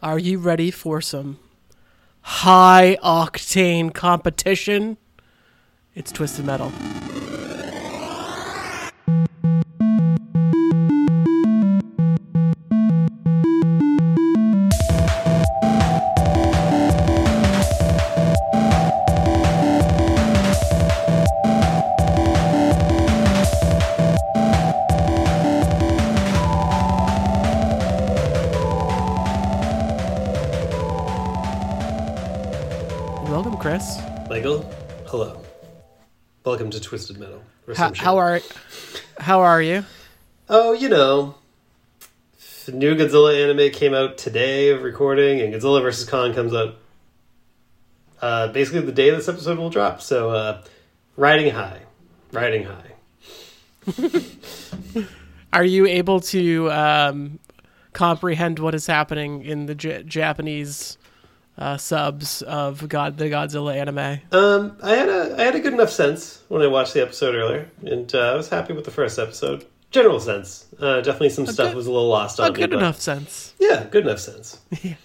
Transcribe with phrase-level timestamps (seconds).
[0.00, 1.40] Are you ready for some
[2.20, 4.96] high octane competition?
[5.92, 6.70] It's Twisted Metal.
[36.88, 37.42] Twisted Metal.
[37.76, 38.40] How, how are
[39.20, 39.84] how are you?
[40.48, 41.34] Oh, you know,
[42.64, 46.08] the new Godzilla anime came out today of recording, and Godzilla vs.
[46.08, 46.76] Kong comes out
[48.22, 50.00] uh, basically the day this episode will drop.
[50.00, 50.62] So, uh,
[51.18, 51.80] riding high.
[52.32, 52.94] Riding high.
[55.52, 57.38] Are you able to um,
[57.92, 60.96] comprehend what is happening in the J- Japanese
[61.58, 64.20] uh, subs of God the Godzilla anime?
[64.32, 67.34] Um, I had a I had a good enough sense when I watched the episode
[67.34, 69.66] earlier, and uh, I was happy with the first episode.
[69.90, 70.66] General sense.
[70.78, 72.48] Uh, definitely some stuff good- was a little lost on me.
[72.48, 72.60] A me.
[72.62, 73.54] good but- enough sense.
[73.58, 74.60] Yeah, good enough sense.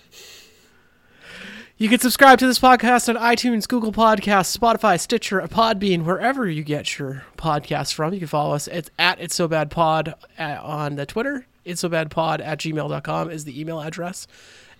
[1.75, 6.63] You can subscribe to this podcast on iTunes, Google Podcasts, Spotify, Stitcher, Podbean, wherever you
[6.63, 8.13] get your podcasts from.
[8.13, 8.67] You can follow us.
[8.67, 11.45] It's at It's So Bad Pod at, on the Twitter.
[11.65, 14.27] It's So Bad Pod at gmail.com is the email address.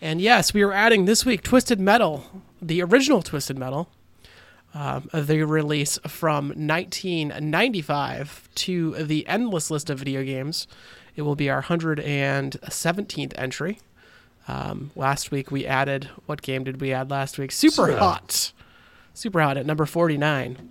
[0.03, 2.25] And yes, we are adding this week Twisted Metal,
[2.61, 3.87] the original Twisted Metal,
[4.73, 10.67] um, the release from 1995 to the endless list of video games.
[11.15, 13.79] It will be our 117th entry.
[14.45, 17.51] Um, last week we added what game did we add last week?
[17.51, 17.99] Superhot.
[17.99, 18.51] Hot.
[19.15, 20.69] Superhot at number 49.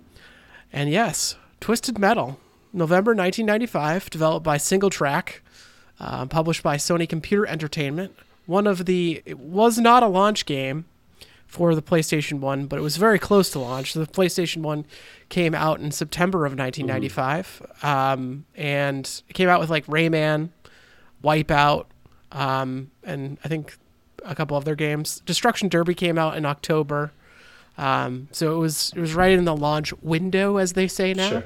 [0.71, 2.39] And yes, Twisted Metal,
[2.71, 5.39] November 1995, developed by SingleTrac,
[5.99, 8.15] uh, published by Sony Computer Entertainment.
[8.45, 10.85] One of the it was not a launch game
[11.47, 13.93] for the PlayStation 1, but it was very close to launch.
[13.93, 14.85] The PlayStation 1
[15.29, 17.61] came out in September of 1995.
[17.83, 20.49] Um, and it came out with like Rayman,
[21.23, 21.85] Wipeout,
[22.31, 23.77] um, and I think
[24.25, 25.21] a couple other games.
[25.27, 27.11] Destruction Derby came out in October,
[27.77, 31.29] um, so it was it was right in the launch window, as they say now.
[31.29, 31.45] Sure.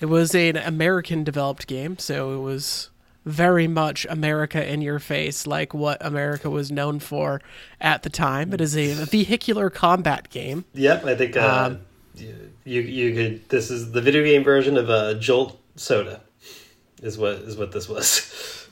[0.00, 2.90] It was an American developed game, so it was
[3.28, 7.40] very much America in your face, like what America was known for
[7.80, 8.52] at the time.
[8.52, 10.64] It is a vehicular combat game.
[10.74, 11.80] Yep, I think uh, Um,
[12.64, 13.48] you you could.
[13.48, 16.22] This is the video game version of uh, Jolt Soda,
[17.02, 18.66] is what is what this was.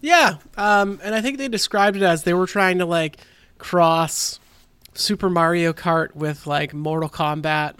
[0.00, 3.18] Yeah, um, and I think they described it as they were trying to like
[3.58, 4.40] cross
[4.94, 7.76] Super Mario Kart with like Mortal Kombat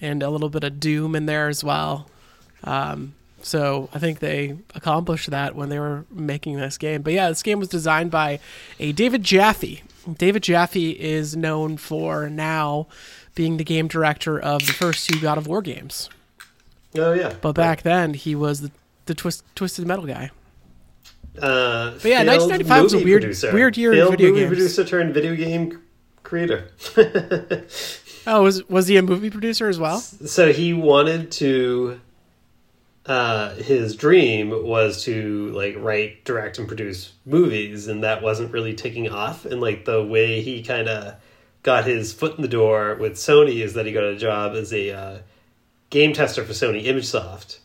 [0.00, 2.08] and a little bit of Doom in there as well.
[2.64, 7.02] Um, so I think they accomplished that when they were making this game.
[7.02, 8.38] But yeah, this game was designed by
[8.80, 9.82] a David Jaffe.
[10.18, 12.86] David Jaffe is known for now
[13.34, 16.08] being the game director of the first two God of War games.
[16.96, 18.70] Oh yeah, But back then, he was the,
[19.06, 20.30] the twist, Twisted Metal guy.
[21.40, 23.52] Uh, But yeah, failed 1995 was a weird- producer.
[23.52, 24.48] weird year in Failed video movie games.
[24.50, 25.80] producer turned video game
[26.22, 26.68] creator.
[28.24, 29.98] Oh, was was he a movie producer as well?
[29.98, 32.00] so he wanted to.
[33.04, 38.74] Uh, his dream was to like write, direct, and produce movies, and that wasn't really
[38.74, 39.44] taking off.
[39.44, 41.16] And like the way he kind of
[41.62, 44.72] got his foot in the door with Sony is that he got a job as
[44.72, 45.18] a uh,
[45.90, 47.58] game tester for Sony ImageSoft,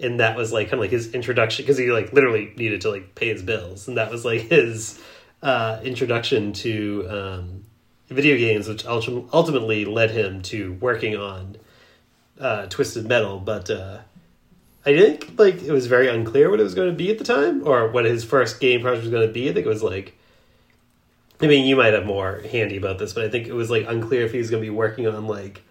[0.00, 2.90] and that was like kind of like his introduction because he like literally needed to
[2.90, 5.00] like pay his bills, and that was like his
[5.42, 7.64] uh, introduction to um,
[8.08, 11.56] video games, which ultimately led him to working on
[12.38, 13.38] uh, Twisted Metal.
[13.38, 13.98] But uh,
[14.86, 17.24] I think like it was very unclear what it was going to be at the
[17.24, 19.48] time, or what his first game project was going to be.
[19.48, 20.16] I think it was like.
[21.40, 23.86] I mean, you might have more handy about this, but I think it was like
[23.88, 25.62] unclear if he was going to be working on like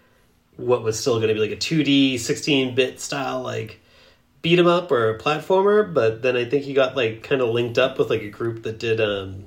[0.57, 3.79] what was still going to be like a 2D 16 bit style like
[4.41, 7.77] beat 'em up or platformer, but then I think he got like kind of linked
[7.77, 9.45] up with like a group that did um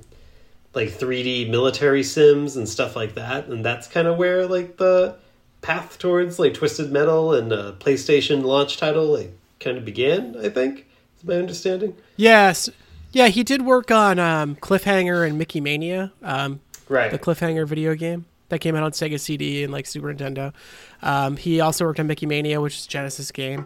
[0.73, 5.15] like 3D military sims and stuff like that, and that's kind of where like the
[5.61, 10.35] path towards like Twisted Metal and uh, PlayStation launch title like kind of began.
[10.43, 10.85] I think
[11.17, 11.95] is my understanding.
[12.15, 12.69] Yes.
[13.11, 16.59] Yeah, he did work on um, Cliffhanger and Mickey Mania, um,
[16.89, 17.09] Right.
[17.09, 20.53] the Cliffhanger video game that came out on Sega CD and like Super Nintendo.
[21.01, 23.65] Um, he also worked on Mickey Mania, which is a Genesis game.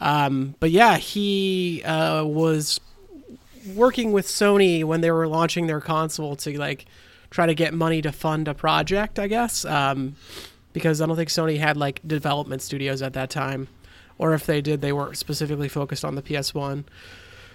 [0.00, 2.80] Um, but yeah, he uh, was
[3.74, 6.86] working with Sony when they were launching their console to like
[7.30, 9.64] try to get money to fund a project, I guess.
[9.64, 10.16] Um,
[10.72, 13.68] because I don't think Sony had like development studios at that time,
[14.22, 16.84] or if they did, they weren't specifically focused on the PS1.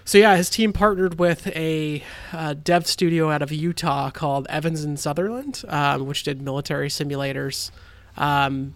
[0.04, 4.84] So yeah, his team partnered with a uh, dev studio out of Utah called Evans
[4.84, 7.70] and Sutherland, um, which did military simulators.
[8.18, 8.74] Um,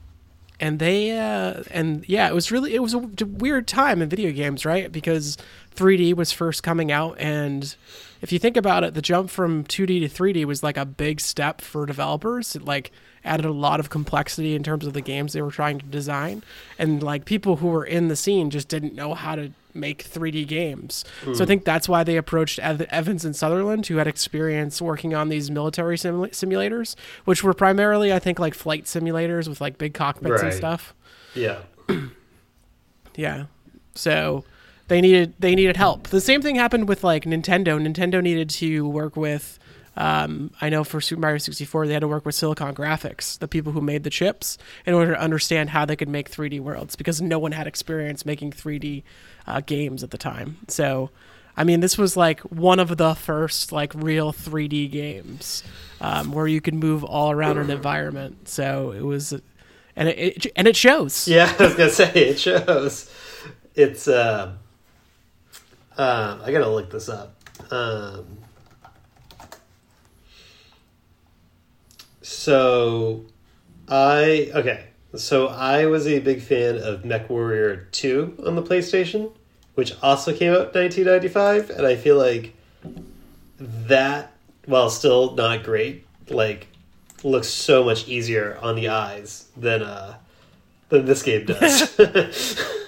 [0.58, 4.32] and they uh, and yeah, it was really it was a weird time in video
[4.32, 4.90] games, right?
[4.90, 5.36] Because
[5.76, 7.76] 3D was first coming out, and
[8.22, 11.20] if you think about it, the jump from 2D to 3D was like a big
[11.20, 12.56] step for developers.
[12.56, 12.90] Like
[13.24, 16.42] added a lot of complexity in terms of the games they were trying to design,
[16.78, 20.46] and like people who were in the scene just didn't know how to make 3D
[20.46, 21.04] games.
[21.24, 21.44] So I hmm.
[21.44, 25.50] think that's why they approached Ev- Evans and Sutherland, who had experience working on these
[25.50, 30.42] military simula- simulators, which were primarily, I think, like flight simulators with like big cockpits
[30.42, 30.94] and stuff.
[31.34, 31.60] Yeah.
[33.14, 33.46] Yeah.
[33.94, 34.44] So
[34.88, 36.08] they needed they needed help.
[36.08, 37.80] The same thing happened with like Nintendo.
[37.80, 39.58] Nintendo needed to work with
[39.96, 43.48] um, I know for Super Mario 64 they had to work with Silicon Graphics, the
[43.48, 46.96] people who made the chips, in order to understand how they could make 3D worlds
[46.96, 49.02] because no one had experience making 3D
[49.46, 50.58] uh, games at the time.
[50.68, 51.10] So
[51.56, 55.62] I mean, this was like one of the first like real 3D games
[56.00, 58.48] um, where you could move all around an environment.
[58.48, 59.32] So it was,
[59.94, 61.28] and it, it and it shows.
[61.32, 63.10] Yeah, I was gonna say it shows.
[63.74, 64.58] It's um,
[65.96, 67.36] um I gotta look this up.
[67.70, 68.38] Um,
[72.32, 73.24] so
[73.88, 74.84] I okay.
[75.14, 79.32] So I was a big fan of MechWarrior Two on the PlayStation,
[79.74, 82.54] which also came out in 1995, and I feel like
[83.58, 84.32] that,
[84.64, 86.68] while still not great, like
[87.22, 90.14] looks so much easier on the eyes than uh
[90.88, 92.58] than this game does.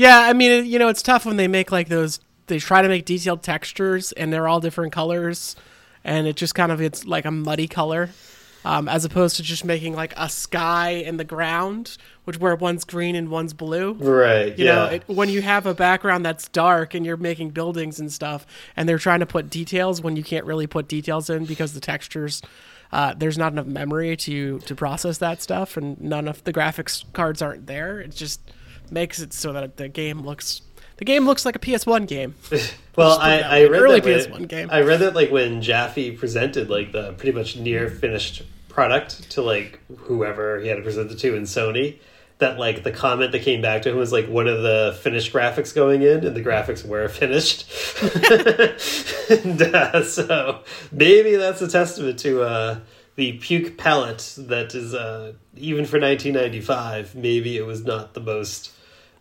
[0.00, 2.20] Yeah, I mean, you know, it's tough when they make like those.
[2.46, 5.56] They try to make detailed textures, and they're all different colors,
[6.04, 8.10] and it just kind of it's like a muddy color,
[8.64, 12.84] um, as opposed to just making like a sky in the ground, which where one's
[12.84, 13.92] green and one's blue.
[13.92, 14.58] right.
[14.58, 14.74] You yeah.
[14.74, 18.46] know, it, when you have a background that's dark and you're making buildings and stuff,
[18.76, 21.80] and they're trying to put details when you can't really put details in because the
[21.80, 22.42] textures,
[22.92, 27.04] uh, there's not enough memory to to process that stuff, and none of the graphics
[27.12, 28.00] cards aren't there.
[28.00, 28.40] It just
[28.90, 30.62] makes it so that the game looks
[31.00, 32.34] the game looks like a PS1 game.
[32.96, 34.68] well, I, I read Early that PS1 game.
[34.70, 39.40] I read that like when Jaffe presented like the pretty much near finished product to
[39.42, 41.98] like whoever he had to present it to in Sony.
[42.36, 45.32] That like the comment that came back to him was like, "What are the finished
[45.32, 47.66] graphics going in?" And the graphics were finished.
[49.30, 50.60] and, uh, so
[50.92, 52.80] maybe that's a testament to uh,
[53.16, 57.14] the puke palette that is uh, even for 1995.
[57.14, 58.72] Maybe it was not the most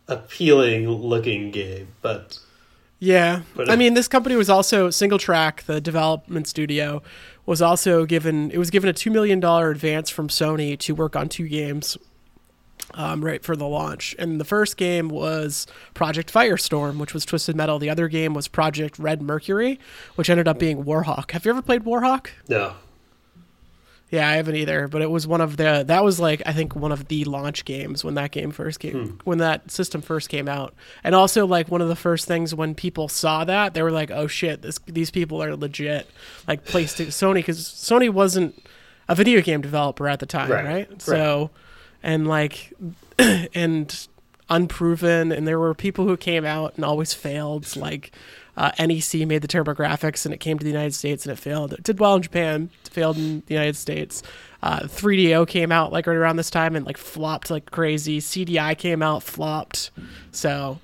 [0.10, 2.40] appealing looking game, but
[3.00, 7.02] Yeah, But, I mean, this company was also SingleTrac, the development studio,
[7.46, 11.16] was also given it was given a two million dollar advance from Sony to work
[11.16, 11.98] on two games,
[12.94, 14.16] um, right for the launch.
[14.20, 17.80] And the first game was Project Firestorm, which was Twisted Metal.
[17.80, 19.80] The other game was Project Red Mercury,
[20.16, 21.32] which ended up being Warhawk.
[21.32, 22.28] Have you ever played Warhawk?
[22.48, 22.74] no.
[24.12, 26.76] Yeah, I haven't either, but it was one of the that was like I think
[26.76, 29.16] one of the launch games when that game first came hmm.
[29.24, 30.74] when that system first came out.
[31.04, 34.10] And also like one of the first things when people saw that, they were like,
[34.10, 36.10] "Oh shit, this these people are legit."
[36.48, 38.64] Like PlayStation Sony cuz Sony wasn't
[39.08, 40.66] a video game developer at the time, right?
[40.66, 41.02] right.
[41.02, 41.52] So
[42.02, 42.74] and like
[43.20, 44.08] and
[44.50, 48.12] unproven and there were people who came out and always failed like
[48.60, 51.72] uh, NEC made the TurboGrafx and it came to the United States and it failed.
[51.72, 54.22] It did well in Japan, failed in the United States.
[54.62, 58.20] Uh, 3DO came out like right around this time and like flopped like crazy.
[58.20, 59.92] CDI came out, flopped.
[60.34, 60.80] So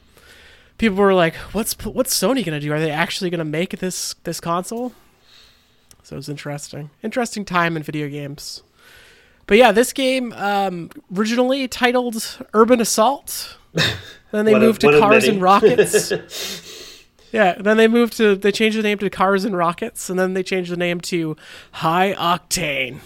[0.78, 2.72] people were like, "What's what's Sony gonna do?
[2.72, 4.94] Are they actually gonna make this this console?"
[6.02, 8.64] So it was interesting, interesting time in video games.
[9.48, 13.58] But yeah, this game um, originally titled Urban Assault.
[14.32, 16.12] Then they moved one to Cars and Rockets.
[17.32, 20.34] Yeah, then they moved to they changed the name to Cars and Rockets, and then
[20.34, 21.36] they changed the name to
[21.72, 23.00] High Octane.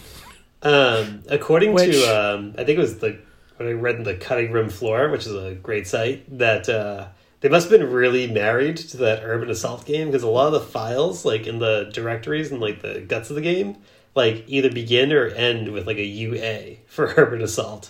[0.62, 3.18] Um, according Which- to, um, I think it was the
[3.58, 7.08] when I read in the Cutting Room Floor, which is a great site, that uh,
[7.42, 10.54] they must have been really married to that Urban Assault game because a lot of
[10.54, 13.76] the files, like in the directories and like the guts of the game,
[14.16, 17.90] like either begin or end with like a UA for Urban Assault.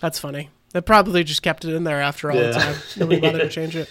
[0.00, 0.50] That's funny.
[0.72, 2.76] They probably just kept it in there after all the time.
[2.96, 3.88] Nobody bothered to change it.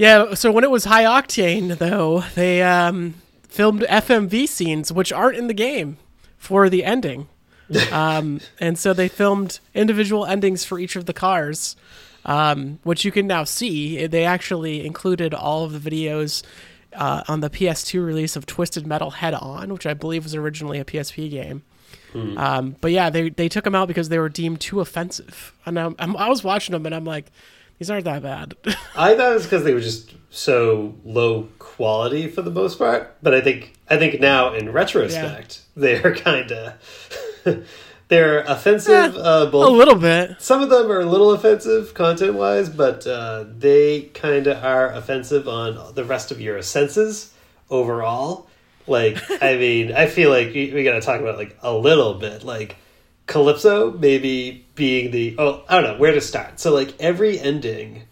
[0.00, 3.16] Yeah, so when it was High Octane, though, they um,
[3.48, 5.98] filmed FMV scenes, which aren't in the game,
[6.38, 7.28] for the ending.
[7.92, 11.76] um, and so they filmed individual endings for each of the cars,
[12.24, 14.06] um, which you can now see.
[14.06, 16.42] They actually included all of the videos
[16.94, 20.78] uh, on the PS2 release of Twisted Metal Head On, which I believe was originally
[20.78, 21.62] a PSP game.
[22.38, 25.52] Um, but yeah, they they took them out because they were deemed too offensive.
[25.66, 27.26] And I'm, I'm, I was watching them and I'm like,
[27.80, 28.54] These aren't that bad.
[28.94, 33.16] I thought it was because they were just so low quality for the most part.
[33.22, 37.64] But I think I think now in retrospect, they're kind of
[38.08, 39.16] they're offensive.
[39.16, 40.36] Eh, uh, a little bit.
[40.42, 44.92] some of them are a little offensive content wise, but uh, they kind of are
[44.92, 47.32] offensive on the rest of your senses
[47.70, 48.46] overall.
[48.86, 52.12] Like, I mean, I feel like we, we got to talk about like a little
[52.12, 52.76] bit, like
[53.26, 56.58] Calypso maybe being the oh I don't know where to start.
[56.58, 58.04] So like every ending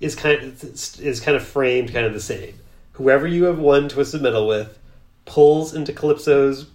[0.00, 2.58] is kind of is kind of framed kind of the same.
[2.94, 4.76] Whoever you have won Twisted Metal with
[5.26, 6.66] pulls into Calypso's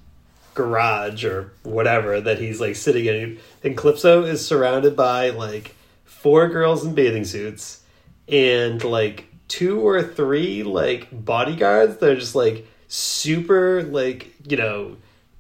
[0.53, 5.75] garage or whatever that he's like sitting in and Calypso is surrounded by like
[6.05, 7.81] four girls in bathing suits
[8.29, 14.95] and like two or three like bodyguards that are just like super like you know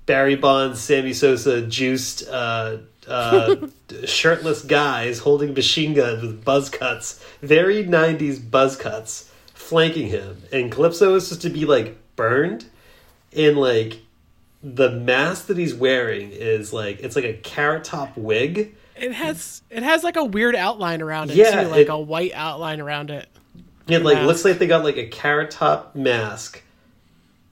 [0.05, 3.55] Barry Bonds, Sammy Sosa, juiced uh, uh,
[4.05, 10.71] shirtless guys holding machine guns with buzz cuts, very '90s buzz cuts, flanking him, and
[10.71, 12.65] Calypso is supposed to be like burned,
[13.35, 13.99] and like
[14.63, 18.75] the mask that he's wearing is like it's like a carrot top wig.
[18.95, 21.97] It has it has like a weird outline around it Yeah, too, like it- a
[21.97, 23.27] white outline around it.
[23.87, 24.27] It like Mask.
[24.27, 26.61] looks like they got like a carrot top mask.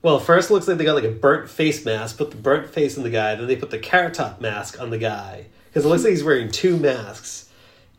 [0.02, 2.70] Well, first it looks like they got like a burnt face mask, put the burnt
[2.70, 5.84] face on the guy, then they put the carrot top mask on the guy because
[5.86, 7.50] it looks like he's wearing two masks.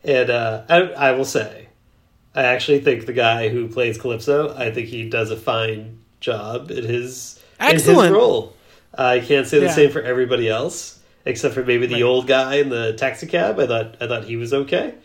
[0.03, 1.67] And uh, I, I will say,
[2.33, 6.71] I actually think the guy who plays Calypso, I think he does a fine job
[6.71, 8.13] in his in his Excellent.
[8.15, 8.55] role.
[8.97, 9.71] I can't say the Yeah.
[9.75, 12.03] same for everybody else, except for maybe the Right.
[12.03, 13.59] old guy in the taxi cab.
[13.59, 14.95] I thought I thought he was okay.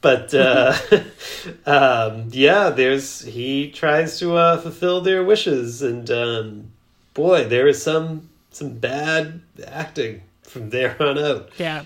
[0.00, 0.76] But uh,
[1.66, 6.72] um, yeah, there's he tries to uh, fulfill their wishes, and um,
[7.14, 11.50] boy, there is some some bad acting from there on out.
[11.58, 11.84] Yeah.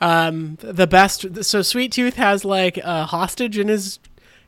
[0.00, 1.44] Um, the best.
[1.44, 3.98] So Sweet Tooth has like a hostage in his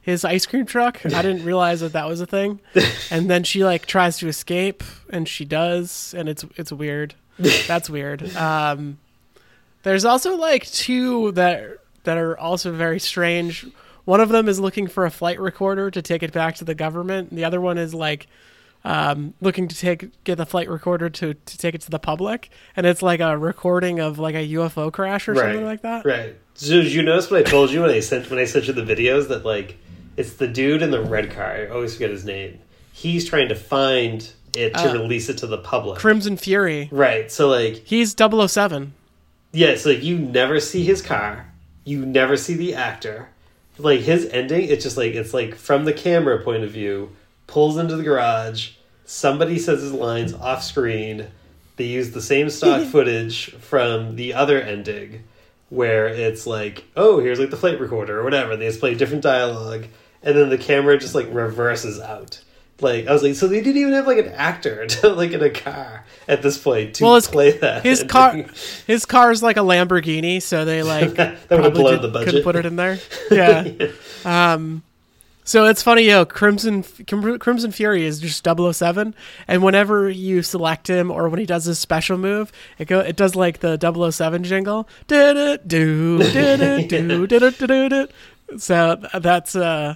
[0.00, 1.04] his ice cream truck.
[1.06, 2.60] I didn't realize that that was a thing.
[3.10, 7.14] And then she like tries to escape, and she does, and it's it's weird.
[7.66, 8.36] That's weird.
[8.36, 8.98] Um,
[9.82, 11.78] there's also like two that
[12.08, 13.66] that are also very strange.
[14.06, 16.74] One of them is looking for a flight recorder to take it back to the
[16.74, 17.28] government.
[17.28, 18.26] And the other one is like
[18.82, 22.48] um, looking to take get the flight recorder to to take it to the public,
[22.76, 26.06] and it's like a recording of like a UFO crash or something like that.
[26.06, 26.34] Right.
[26.54, 28.72] So did you notice what I told you when I sent when I sent you
[28.72, 29.76] the videos that like
[30.16, 31.52] it's the dude in the red car.
[31.52, 32.58] I always forget his name.
[32.92, 35.98] He's trying to find it to Uh, release it to the public.
[35.98, 36.88] Crimson Fury.
[36.90, 37.30] right.
[37.30, 38.94] So like He's 007.
[39.52, 41.50] Yeah, so like you never see his car,
[41.88, 43.30] you never see the actor.
[43.78, 47.16] Like his ending, it's just like it's like from the camera point of view,
[47.46, 48.72] pulls into the garage,
[49.04, 51.28] somebody says his lines off screen.
[51.76, 55.24] They use the same stock footage from the other ending
[55.70, 58.56] where it's like, oh, here's like the flight recorder or whatever.
[58.56, 59.86] They just play different dialogue,
[60.22, 62.42] and then the camera just like reverses out.
[62.80, 65.42] Like I was like, so they didn't even have like an actor to, like in
[65.42, 67.82] a car at this point to Well, his- play that.
[67.82, 68.44] His car,
[68.86, 72.44] his car is like a Lamborghini, so they like That blown did- the budget.
[72.44, 72.98] put it in there.
[73.30, 73.66] Yeah.
[74.24, 74.82] um,
[75.44, 76.26] so it's funny, yo.
[76.26, 79.14] Crimson Crimson Fury is just 007,
[79.48, 83.16] and whenever you select him or when he does his special move, it go it
[83.16, 83.78] does like the
[84.12, 84.86] 007 jingle.
[85.06, 88.08] Do-do-do, do-do-do, do-do-do-do.
[88.58, 89.94] So that's uh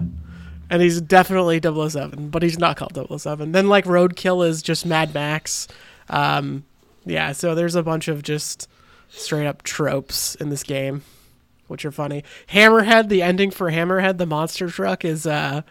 [0.70, 3.52] and he's definitely 007, but he's not called 007.
[3.52, 5.68] Then like Roadkill is just Mad Max.
[6.08, 6.64] Um,
[7.04, 8.68] yeah, so there's a bunch of just
[9.08, 11.02] straight up tropes in this game,
[11.66, 12.24] which are funny.
[12.48, 15.62] Hammerhead, the ending for Hammerhead, the monster truck is uh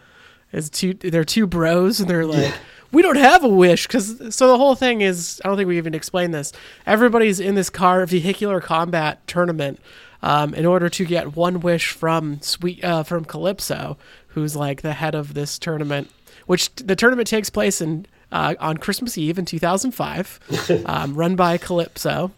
[0.52, 2.52] is two they're two bros and they're like
[2.92, 5.78] we don't have a wish because so the whole thing is I don't think we
[5.78, 6.52] even explained this.
[6.86, 9.80] Everybody's in this car vehicular combat tournament
[10.22, 13.98] um, in order to get one wish from sweet uh, from Calypso,
[14.28, 16.10] who's like the head of this tournament.
[16.46, 21.58] Which the tournament takes place in uh, on Christmas Eve in 2005, um, run by
[21.58, 22.32] Calypso.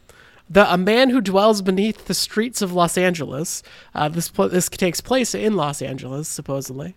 [0.50, 3.62] The a man who dwells beneath the streets of Los Angeles.
[3.94, 6.94] Uh, this pl- this takes place in Los Angeles, supposedly.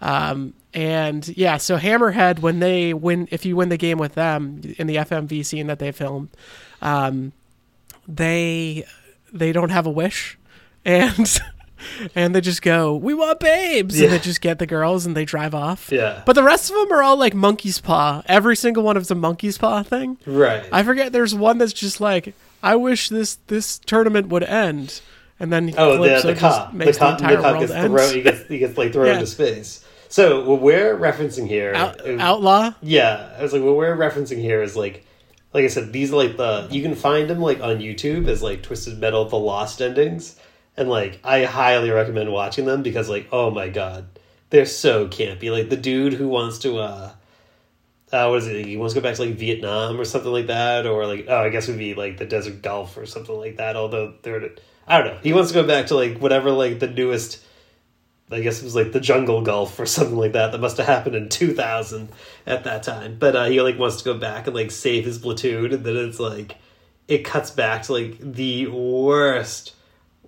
[0.00, 4.60] Um, and yeah, so Hammerhead, when they win, if you win the game with them
[4.76, 6.28] in the FMV scene that they filmed,
[6.82, 7.32] um,
[8.06, 8.84] they
[9.34, 10.38] they don't have a wish,
[10.84, 11.40] and
[12.14, 15.24] and they just go, "We want babes," and they just get the girls and they
[15.24, 15.90] drive off.
[15.92, 16.22] Yeah.
[16.24, 18.22] But the rest of them are all like monkey's paw.
[18.26, 20.16] Every single one of them's a monkey's paw thing.
[20.26, 20.64] Right.
[20.72, 21.12] I forget.
[21.12, 25.00] There's one that's just like, "I wish this this tournament would end,"
[25.40, 26.22] and then oh, the, cop.
[26.22, 26.92] The cop, the the
[27.42, 27.92] cop gets end.
[27.92, 28.14] thrown.
[28.14, 29.14] He gets he gets like thrown Yeah.
[29.14, 29.84] into space.
[30.08, 32.72] So what we're referencing here, Out, is- outlaw.
[32.80, 35.04] yeah, I was like, what we're referencing here is like,
[35.54, 38.42] like I said, these are like the you can find them like on YouTube as
[38.42, 40.36] like Twisted Metal: The Lost Endings.
[40.76, 44.06] and like I highly recommend watching them because like oh my god,
[44.50, 45.52] they're so campy.
[45.52, 47.12] Like the dude who wants to uh,
[48.12, 48.66] uh what is it?
[48.66, 51.38] He wants to go back to like Vietnam or something like that, or like oh
[51.38, 53.76] I guess it would be like the Desert Gulf or something like that.
[53.76, 54.50] Although they're
[54.88, 55.20] I don't know.
[55.22, 57.42] He wants to go back to like whatever like the newest.
[58.34, 60.52] I guess it was like the Jungle Gulf or something like that.
[60.52, 62.10] That must have happened in two thousand
[62.46, 63.16] at that time.
[63.18, 65.96] But uh, he like wants to go back and like save his platoon, and then
[65.96, 66.56] it's like
[67.08, 69.74] it cuts back to like the worst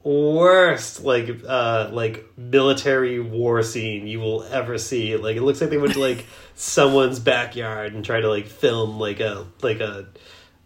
[0.07, 5.69] worst like uh like military war scene you will ever see like it looks like
[5.69, 10.07] they went to like someone's backyard and tried to like film like a like a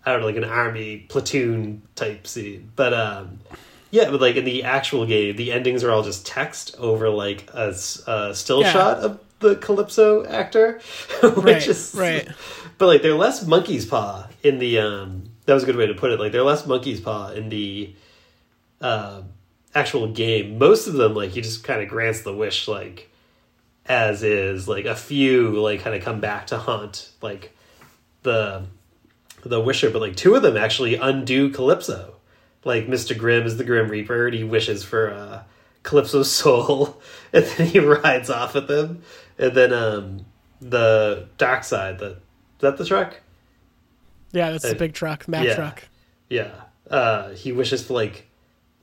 [0.05, 3.39] i don't know like an army platoon type scene but um
[3.91, 7.49] yeah but like in the actual game the endings are all just text over like
[7.55, 8.73] a still Yeah.
[8.73, 10.81] shot of the calypso actor
[11.23, 12.29] which Right, is right.
[12.79, 15.95] but like they're less monkey's paw in the um that was a good way to
[15.95, 16.21] put it.
[16.21, 17.93] Like they're less monkey's paw in the
[18.81, 19.23] uh,
[19.75, 20.59] actual game.
[20.59, 23.11] Most of them like he just kind of grants the wish like
[23.87, 24.69] as is.
[24.69, 27.57] Like a few like kind of come back to haunt like
[28.23, 28.65] the
[29.43, 29.91] the wisher.
[29.91, 32.15] But like two of them actually undo calypso
[32.65, 35.43] like mr grimm is the grim reaper and he wishes for uh
[35.83, 37.01] calypso's soul
[37.33, 39.03] and then he rides off with them
[39.39, 40.25] and then um
[40.61, 43.19] the dark side the is that the truck?
[44.33, 45.55] Yeah, that's the Uh, big truck, Mack yeah.
[45.55, 45.89] truck.
[46.29, 46.51] yeah.
[46.91, 48.27] Uh he wishes for like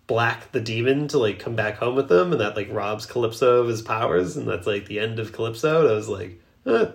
[0.08, 3.62] black the demon to like come back home with them and that like robs calypso
[3.62, 5.82] of his powers and that's like the end of calypso.
[5.82, 6.88] And i was like eh,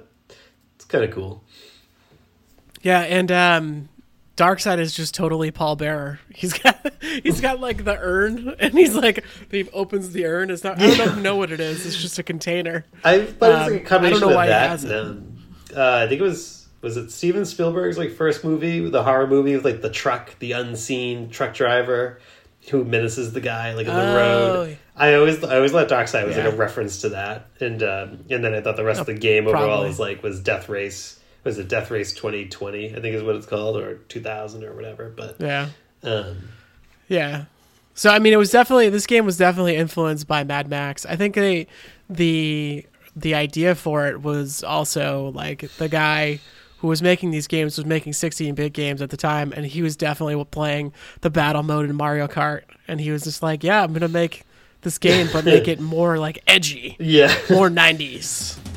[0.74, 1.44] it's kind of cool.
[2.82, 3.88] Yeah, and um
[4.36, 6.18] Darkside is just totally Paul Bearer.
[6.34, 10.50] He's got he's got like the urn and he's like he opens the urn.
[10.50, 11.84] It's not I don't even know what it is.
[11.84, 12.84] It's just a container.
[13.04, 15.38] i thought it was like a Um, combination I don't know of that and
[15.76, 19.54] uh, i think it was was it steven spielberg's like first movie the horror movie
[19.54, 22.20] with like the truck the unseen truck driver
[22.70, 24.16] who menaces the guy like on the Oh.
[24.16, 26.44] road I always I always thought Darkside was Yeah.
[26.44, 29.14] like a reference to that, and um, and then I thought the rest of the
[29.14, 29.88] game overall probably.
[29.88, 33.36] was like was Death Race was it Death Race twenty twenty I think is what
[33.36, 35.12] it's called or two thousand or whatever.
[35.14, 35.68] But Yeah.
[36.02, 36.48] um,
[37.08, 37.44] Yeah.
[37.94, 41.04] So I mean, it was definitely this game was definitely influenced by Mad Max.
[41.06, 41.66] I think they
[42.08, 46.40] the the idea for it was also like the guy
[46.78, 49.96] who was making these games was making 16-bit games at the time, and he was
[49.96, 53.92] definitely playing the battle mode in Mario Kart, and he was just like, "Yeah, I'm
[53.92, 54.42] gonna make
[54.80, 58.58] this game, but make it more like edgy, yeah, more 90s."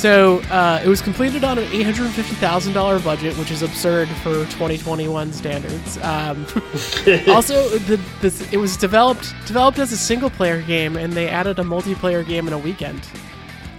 [0.00, 3.60] So uh, it was completed on an eight hundred fifty thousand dollar budget, which is
[3.60, 5.98] absurd for twenty twenty one standards.
[5.98, 6.46] Um,
[7.28, 11.58] also, the, this, it was developed developed as a single player game, and they added
[11.58, 13.06] a multiplayer game in a weekend.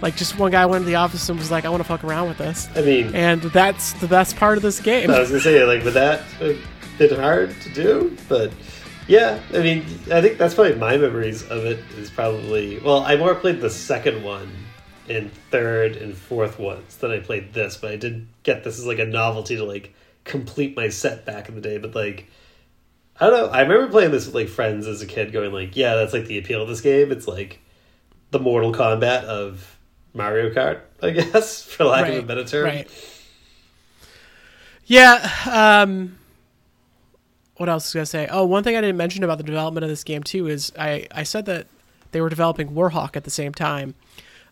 [0.00, 2.04] Like just one guy went to the office and was like, "I want to fuck
[2.04, 5.10] around with this," I mean, and that's the best part of this game.
[5.10, 6.56] I was gonna say like with that a
[6.98, 8.52] bit hard to do, but
[9.08, 13.16] yeah, I mean, I think that's probably my memories of it is probably well, I
[13.16, 14.48] more played the second one
[15.08, 18.86] and third and fourth ones than I played this, but I did get this as
[18.86, 21.78] like a novelty to like complete my set back in the day.
[21.78, 22.28] But like,
[23.20, 25.76] I don't know, I remember playing this with like friends as a kid, going like,
[25.76, 27.12] yeah, that's like the appeal of this game.
[27.12, 27.60] It's like
[28.30, 29.78] the Mortal Kombat of
[30.14, 32.64] Mario Kart, I guess, for lack of a better term.
[32.64, 32.88] Right.
[34.84, 35.28] Yeah.
[35.50, 36.18] Um,
[37.56, 38.28] what else was I gonna say?
[38.30, 41.06] Oh, one thing I didn't mention about the development of this game too is I
[41.12, 41.66] I said that
[42.12, 43.94] they were developing Warhawk at the same time.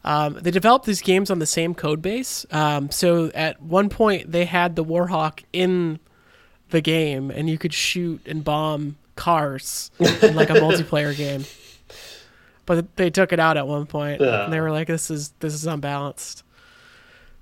[0.05, 2.47] Um, they developed these games on the same code base.
[2.51, 5.99] Um, so at one point they had the Warhawk in
[6.71, 11.45] the game, and you could shoot and bomb cars in like a multiplayer game.
[12.67, 14.45] But they took it out at one point, Yeah.
[14.45, 16.45] and they were like, "This is this is unbalanced."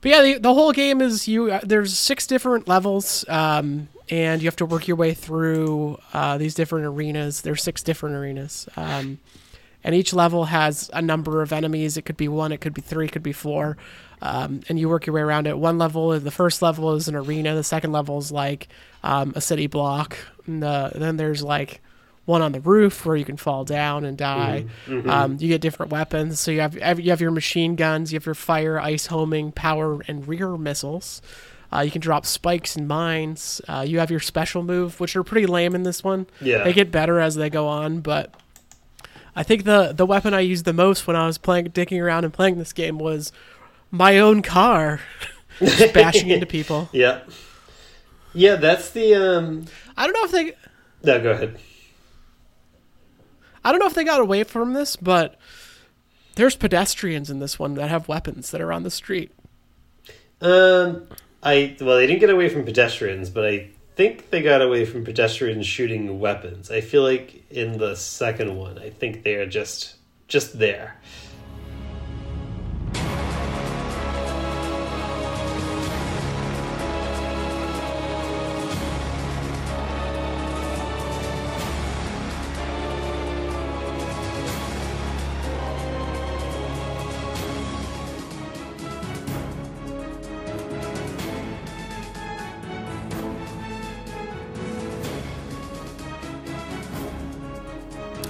[0.00, 1.50] But yeah, the, the whole game is you.
[1.50, 6.38] Uh, there's six different levels, um, and you have to work your way through uh,
[6.38, 7.42] these different arenas.
[7.42, 9.18] There's six different arenas, um,
[9.84, 11.96] and each level has a number of enemies.
[11.96, 13.76] It could be one, it could be three, it could be four,
[14.20, 15.58] um, and you work your way around it.
[15.58, 17.54] One level, the first level is an arena.
[17.54, 18.68] The second level is like
[19.02, 20.16] um, a city block.
[20.46, 21.80] And the, then there's like
[22.24, 24.66] one on the roof where you can fall down and die.
[25.08, 26.40] Um, you get different weapons.
[26.40, 30.02] So you have you have your machine guns, you have your fire, ice homing, power,
[30.08, 31.22] and rear missiles.
[31.72, 33.60] Uh, you can drop spikes and mines.
[33.68, 36.26] Uh, you have your special move, which are pretty lame in this one.
[36.40, 36.64] Yeah.
[36.64, 38.34] They get better as they go on, but
[39.38, 42.24] I think the the weapon I used the most when I was playing, dicking around
[42.24, 43.30] and playing this game was
[43.92, 44.98] my own car,
[45.60, 46.88] just bashing into people.
[46.92, 47.20] Yeah.
[48.34, 50.52] Yeah, that's the um I don't know if they,
[51.04, 51.56] No, go ahead.
[53.64, 55.38] I don't know if they got away from this, but
[56.34, 59.30] there's pedestrians in this one that have weapons that are on the street.
[60.40, 61.06] Um
[61.44, 65.04] I well, they didn't get away from pedestrians, but I think they got away from
[65.04, 66.70] pedestrians shooting weapons.
[66.70, 69.96] I feel like in the second one, I think they are just
[70.28, 71.00] just there.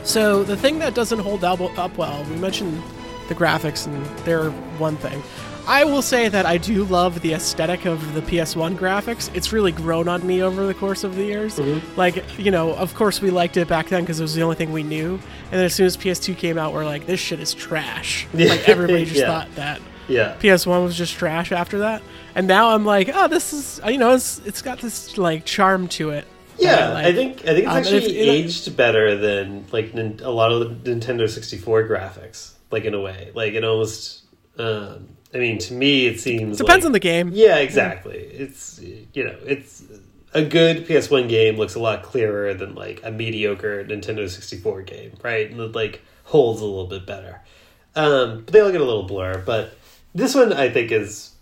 [0.09, 1.61] So the thing that doesn't hold up,
[1.99, 2.83] well, we mentioned
[3.29, 5.23] the graphics, and they're one thing.
[5.67, 9.31] I will say that I do love the aesthetic of the PS1 graphics.
[9.37, 11.59] It's really grown on me over the course of the years.
[11.59, 12.01] Mm-hmm.
[12.01, 14.57] Like, you know, of course we liked it back then because it was the only
[14.57, 15.17] thing we knew.
[15.17, 18.27] And then as soon as PS2 came out, we're like, this shit is trash.
[18.35, 19.27] Like everybody just Yeah.
[19.27, 19.83] thought that.
[20.09, 20.37] Yeah.
[20.41, 22.01] PS1 was just trash after that.
[22.35, 25.87] And now I'm like, oh, this is, you know, it's it's got this like charm
[25.89, 26.27] to it.
[26.59, 27.07] Yeah, like.
[27.07, 31.29] I think I think it's actually aged better than like a lot of the Nintendo
[31.29, 32.53] 64 graphics.
[32.71, 34.23] Like in a way, like it almost.
[34.59, 37.31] Um, I mean, to me, it seems depends like, on the game.
[37.33, 38.19] Yeah, exactly.
[38.19, 39.85] It's you know, it's
[40.35, 45.13] a good PS1 game looks a lot clearer than like a mediocre Nintendo 64 game,
[45.23, 45.51] right?
[45.51, 47.41] And it like holds a little bit better.
[47.97, 49.43] Um, but they all get a little blur.
[49.45, 49.77] But
[50.15, 51.33] this one, I think, is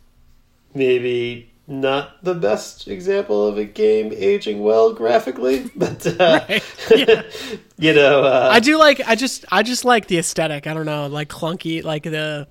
[0.75, 6.45] maybe not the best example of a game aging well graphically, but uh,
[6.95, 7.23] Yeah.
[7.79, 10.67] you know, uh, I do like I just I just like the aesthetic.
[10.67, 12.47] I don't know, like clunky, like the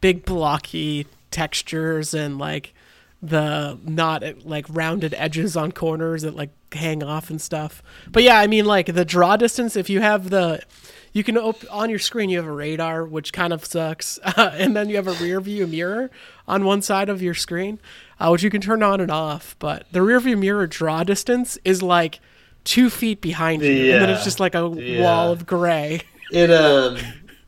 [0.00, 2.74] big blocky textures and like
[3.22, 7.82] the not like rounded edges on corners that like hang off and stuff.
[8.10, 10.60] But yeah, I mean like the draw distance if you have the
[11.14, 14.76] you can op- on your screen you have a radar which kind of sucks and
[14.76, 16.10] then you have a rear view mirror
[16.46, 17.78] on one side of your screen
[18.20, 21.56] uh, which you can turn on and off but the rear view mirror draw distance
[21.64, 22.20] is like
[22.64, 25.02] two feet behind you and then it's just like a Yeah.
[25.02, 26.98] wall of gray it um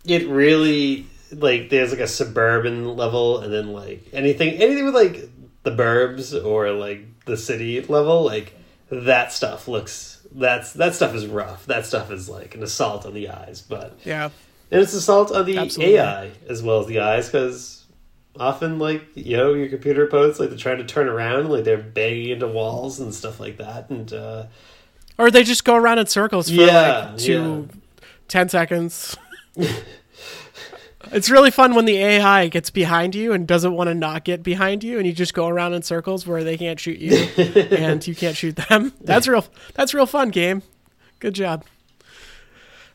[0.04, 5.28] it really like there's like a suburban level and then like anything anything with like
[5.64, 8.54] the burbs or like the city level like
[8.90, 11.66] that stuff looks that's that stuff is rough.
[11.66, 14.30] That stuff is like an assault on the eyes but yeah.
[14.70, 15.96] And it's assault on the Absolutely.
[15.96, 17.84] ai as well as the eyes because
[18.38, 21.78] often like you know your computer opponents like they're trying to turn around like they're
[21.78, 24.44] banging into walls and stuff like that and uh
[25.18, 27.68] or they just go around in circles for Yeah, like two,
[28.28, 29.16] 10 seconds
[31.12, 34.42] it's really fun when the ai gets behind you and doesn't want to not get
[34.42, 37.12] behind you and you just go around in circles where they can't shoot you
[37.76, 40.62] and you can't shoot them that's real that's real fun game
[41.18, 41.64] good job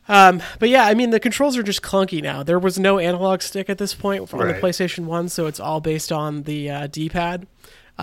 [0.08, 2.42] um, but yeah, I mean the controls are just clunky now.
[2.42, 5.80] There was no analog stick at this point on the PlayStation One, so it's all
[5.80, 7.46] based on the uh, D-pad.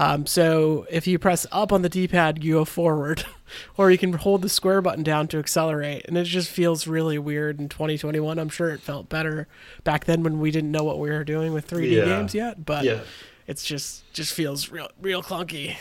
[0.01, 3.25] Um, so if you press up on the D-pad, you go forward,
[3.77, 7.17] or you can hold the square button down to accelerate, and it just feels really
[7.17, 8.39] weird in 2021.
[8.39, 9.47] I'm sure it felt better
[9.83, 12.05] back then when we didn't know what we were doing with 3D Yeah.
[12.05, 13.01] games yet, but yeah
[13.47, 15.75] it's just just feels real real clunky.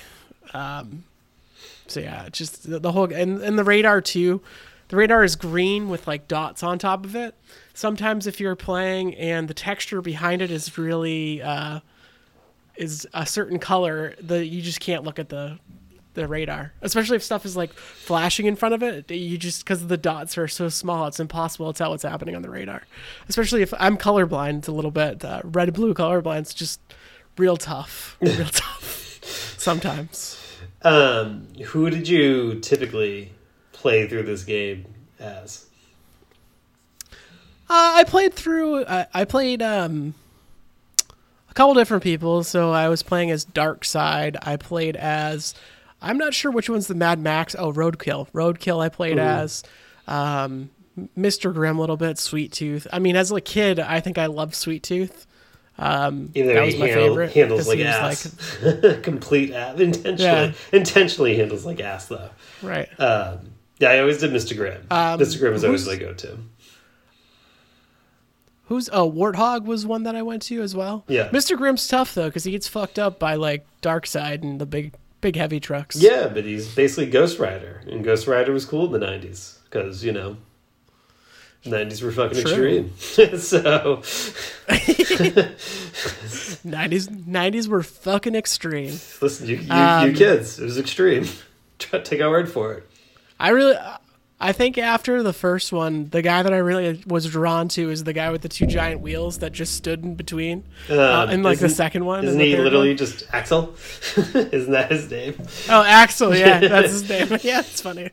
[0.55, 1.05] Um,
[1.87, 4.41] so yeah, just the, the whole and and the radar too.
[4.89, 7.35] The radar is green with like dots on top of it.
[7.75, 11.81] Sometimes if you're playing and the texture behind it is really uh,
[12.79, 15.59] is a certain color, that you just can't look at the
[16.19, 16.73] the radar.
[16.83, 20.37] Especially if stuff is like flashing in front of it, you just because the dots
[20.37, 22.83] are so small, it's impossible to tell what's happening on the radar.
[23.29, 26.81] Especially if I'm colorblind a little bit, uh, red blue colorblind's just
[27.37, 29.21] real tough, real tough
[29.59, 30.37] sometimes.
[30.83, 33.33] Um, who did you typically
[33.73, 34.87] play through this game
[35.19, 35.67] as?
[37.71, 38.87] Uh, I played through.
[38.87, 40.15] I I played um,
[41.59, 42.43] couple different people.
[42.45, 44.37] So I was playing as Dark Side.
[44.43, 45.55] I played as.
[46.01, 47.55] I'm not sure which one's the Mad Max.
[47.59, 48.31] Oh, Roadkill.
[48.33, 48.81] Roadkill.
[48.83, 49.63] I played as.
[50.07, 50.71] Um,
[51.17, 51.53] Mr.
[51.53, 52.19] Grimm a little bit.
[52.19, 52.87] Sweet Tooth.
[52.93, 55.27] I mean, as a kid, I think I loved Sweet Tooth.
[55.81, 57.33] Um, though that was my handle- favorite.
[57.33, 58.37] handles like ass,
[59.03, 60.17] complete ass, intentionally,
[60.49, 60.53] Yeah.
[60.73, 62.31] intentionally handles like ass though.
[62.63, 62.89] right.
[62.99, 64.57] Um, yeah, I always did Mr.
[64.57, 64.83] Grimm.
[64.91, 65.39] Um, Mr.
[65.39, 66.37] Grimm was always my go-to.
[68.69, 71.05] Who's oh Warthog was one that I went to as well.
[71.09, 71.29] Yeah.
[71.31, 71.57] Mr.
[71.57, 74.95] Grimm's tough though because he gets fucked up by like Dark Side and the big
[75.21, 75.97] big heavy trucks.
[75.97, 80.05] Yeah, but he's basically Ghost Rider, and Ghost Rider was cool in the '90s because
[80.05, 80.37] you know
[81.65, 82.91] 90s were fucking True.
[82.91, 82.93] extreme.
[83.39, 83.97] so,
[86.67, 88.99] 90s 90s were fucking extreme.
[89.21, 91.27] listen, you, you, Um, you kids, it was extreme.
[91.79, 92.89] Try, take our word for it.
[93.41, 93.77] I really,
[94.41, 98.05] I think after the first one, the guy that I really was drawn to is
[98.05, 100.63] the guy with the two giant wheels that just stood in between.
[100.89, 102.97] Uh, Um, in like the second one, Isn't he literally one.
[102.99, 103.75] just Axel?
[104.35, 105.35] Isn't that his name?
[105.69, 106.37] Oh, Axel.
[106.37, 107.29] Yeah, that's his name.
[107.43, 108.11] Yeah, it's funny.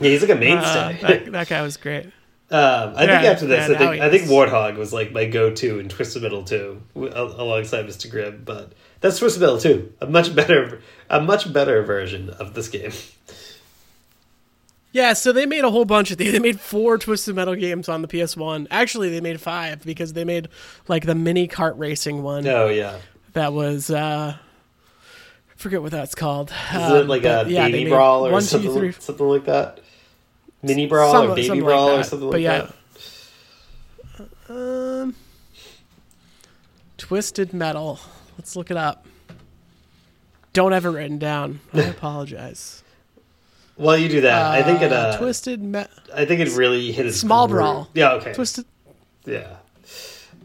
[0.00, 0.98] Yeah, he's like a Uh, mainstay.
[1.02, 2.06] that, that guy was great.
[2.50, 4.24] Um, I Yeah, think after this, I think I think.
[4.24, 8.10] Warthog was like my go-to in Twisted Metal 2, w- alongside Mr.
[8.10, 8.42] Grimm.
[8.44, 10.80] But that's Twisted Metal 2, a much better,
[11.10, 12.92] a much better version of this game.
[14.94, 16.30] Yeah, so they made a whole bunch of these.
[16.34, 18.68] They made four Twisted Metal games on the PS1.
[18.70, 20.48] Actually, they made five because they made
[20.86, 22.98] like the mini kart racing one Oh yeah,
[23.32, 26.50] that was uh I forget what that's called.
[26.50, 29.44] is Um, it like a yeah, baby brawl or one, two, something, three- something like
[29.46, 29.80] that?
[30.62, 32.06] Mini brawl Some- or baby something like brawl or that.
[32.06, 32.70] something But like yeah.
[34.48, 34.54] that.
[34.54, 35.14] Um,
[36.98, 37.98] Twisted Metal.
[38.38, 39.06] Let's look it up.
[40.52, 41.58] Don't have it written down.
[41.72, 42.83] I apologize.
[43.76, 44.92] While you do that, I think it.
[44.92, 45.76] Uh, Uh, Twisted.
[46.14, 47.58] I think it really hit its Small groove.
[47.58, 47.88] Brawl.
[47.94, 48.12] Yeah.
[48.14, 48.32] Okay.
[48.32, 48.66] Twisted.
[49.24, 49.56] Yeah.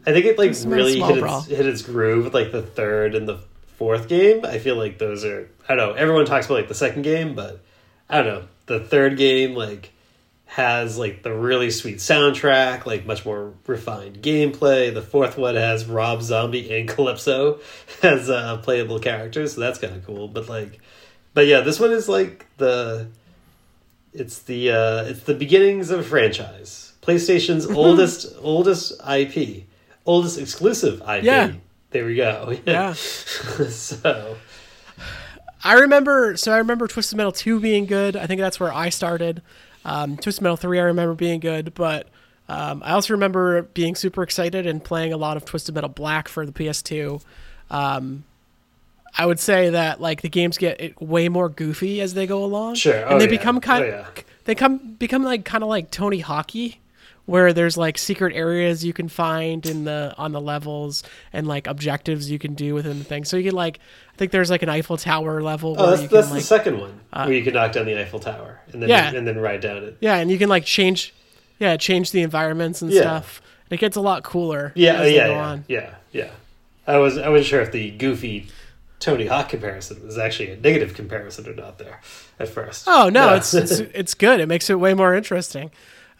[0.06, 1.40] I think it like Twisted really hit Brawl.
[1.40, 3.38] its, hit its groove with like the third and the
[3.76, 4.44] fourth game.
[4.44, 5.94] I feel like those are I don't know.
[5.94, 7.60] Everyone talks about like the second game, but
[8.08, 8.48] I don't know.
[8.66, 9.92] The third game like
[10.46, 14.92] has like the really sweet soundtrack, like much more refined gameplay.
[14.92, 17.60] The fourth one has Rob Zombie and Calypso
[18.02, 20.26] as uh, playable characters, so that's kind of cool.
[20.26, 20.80] But like,
[21.34, 23.06] but yeah, this one is like the
[24.12, 26.92] it's the uh, it's the beginnings of a franchise.
[27.02, 29.64] PlayStation's oldest oldest IP,
[30.06, 31.24] oldest exclusive IP.
[31.24, 31.52] Yeah.
[31.90, 32.56] There we go.
[32.66, 32.92] Yeah.
[32.94, 34.36] so
[35.64, 36.36] I remember.
[36.36, 38.16] So I remember Twisted Metal two being good.
[38.16, 39.42] I think that's where I started.
[39.84, 42.08] Um, Twisted Metal three I remember being good, but
[42.48, 46.28] um, I also remember being super excited and playing a lot of Twisted Metal Black
[46.28, 47.22] for the PS2.
[47.70, 48.24] Um,
[49.16, 52.76] I would say that like the games get way more goofy as they go along.
[52.76, 52.94] Sure.
[52.94, 53.30] and Oh, they yeah.
[53.30, 53.84] become oh, kind.
[53.84, 54.06] Oh, yeah.
[54.44, 56.80] They come become like kind of like Tony Hockey,
[57.26, 61.66] where there's like secret areas you can find in the on the levels and like
[61.66, 63.24] objectives you can do within the thing.
[63.24, 63.78] So you can like
[64.14, 66.40] I think there's like an Eiffel Tower level oh, where that's you can that's like
[66.40, 69.12] the second one uh, where you can knock down the Eiffel Tower and then Yeah.
[69.12, 69.96] and then ride down it.
[70.00, 71.12] yeah, and you can like change
[71.58, 73.02] yeah change the environments and Yeah.
[73.02, 73.42] stuff.
[73.68, 74.72] And it gets a lot cooler.
[74.74, 75.64] Yeah, yeah, go yeah, on.
[75.68, 76.30] yeah, yeah.
[76.86, 78.48] I was I wasn't sure if the goofy
[79.00, 82.00] Tony Hawk comparison was actually a negative comparison or not there
[82.38, 82.84] at first.
[82.86, 83.36] Oh no, Yeah.
[83.36, 84.38] it's, it's it's good.
[84.40, 85.70] It makes it way more interesting.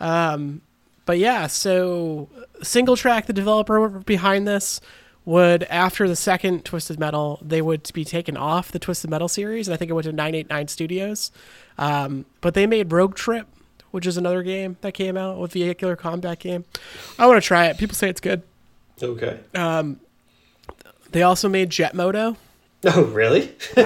[0.00, 0.62] Um,
[1.06, 2.28] but yeah, so
[2.62, 4.80] SingleTrac, the developer behind this
[5.26, 9.68] would after the second Twisted Metal, they would be taken off the Twisted Metal series.
[9.68, 11.30] And I think it went to 989 Studios.
[11.76, 13.46] Um, but they made Rogue Trip,
[13.90, 16.64] which is another game that came out with vehicular combat game.
[17.18, 17.76] I want to try it.
[17.76, 18.42] People say it's good.
[19.02, 19.40] okay.
[21.12, 22.36] They also made Jet Moto.
[22.84, 23.54] Oh, really?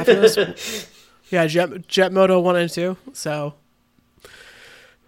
[1.28, 2.96] yeah, Jet, Jet Moto 1 and 2.
[3.12, 3.54] So.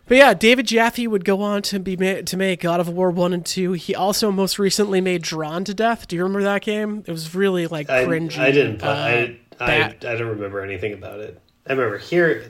[0.09, 3.11] But yeah, David Jaffe would go on to be ma- to make God of War
[3.11, 3.72] 1 and 2.
[3.72, 6.07] He also most recently made Drawn to Death.
[6.09, 7.05] Do you remember that game?
[7.07, 8.38] It was really like I, cringy.
[8.38, 8.83] I didn't.
[8.83, 11.40] Uh, I, I I don't remember anything about it.
[11.66, 12.49] I remember hearing.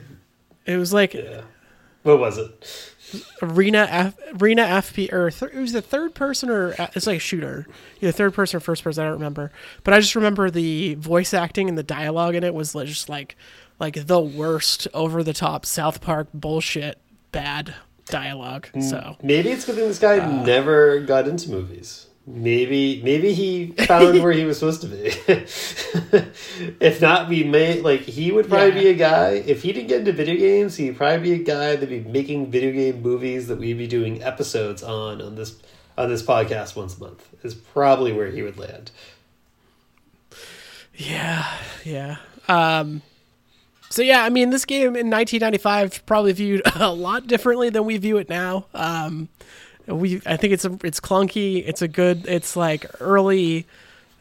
[0.65, 1.41] It was like Yeah.
[2.07, 2.93] What was it?
[3.41, 7.17] Arena F, Arena FP or th- it was the third person or uh, it's like
[7.17, 7.65] a shooter,
[8.01, 9.03] either third person or first person.
[9.03, 9.51] I don't remember,
[9.83, 13.35] but I just remember the voice acting and the dialogue in it was just like
[13.79, 16.97] like the worst over the top South Park bullshit
[17.31, 17.75] bad
[18.07, 18.67] dialogue.
[18.81, 20.43] So Maybe it's good thing this guy Uh.
[20.43, 22.07] never got into movies.
[22.29, 25.07] Maybe maybe he found where he was supposed to be.
[26.81, 28.81] if not, we may like he would probably Yeah.
[28.81, 29.29] be a guy.
[29.45, 32.51] If he didn't get into video games, he'd probably be a guy that'd be making
[32.51, 35.55] video game movies that we'd be doing episodes on on this
[35.97, 37.25] on this podcast once a month.
[37.43, 38.91] Is probably where he would land.
[40.95, 41.45] yeah,
[41.85, 42.17] yeah.
[42.49, 43.03] Um,
[43.89, 47.97] so yeah, I mean, this game in 1995 probably viewed a lot differently than we
[47.97, 48.65] view it now.
[48.73, 49.29] Um,
[49.87, 51.63] we, I think it's a, it's clunky.
[51.65, 52.25] It's a good.
[52.27, 53.65] It's like early